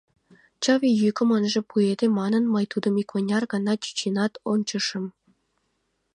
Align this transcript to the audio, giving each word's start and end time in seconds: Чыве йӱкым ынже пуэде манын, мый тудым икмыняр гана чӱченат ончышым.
Чыве 0.63 0.89
йӱкым 1.01 1.29
ынже 1.37 1.61
пуэде 1.69 2.07
манын, 2.19 2.43
мый 2.53 2.65
тудым 2.71 2.93
икмыняр 3.01 3.43
гана 3.53 3.73
чӱченат 3.83 4.33
ончышым. 4.51 5.05